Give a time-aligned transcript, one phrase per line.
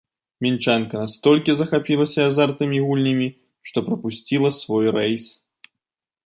[0.43, 3.29] Мінчанка настолькі захапілася азартнымі гульнямі,
[3.69, 5.25] што прапусціла свой рэйс.